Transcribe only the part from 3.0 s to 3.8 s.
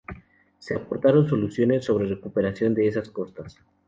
costas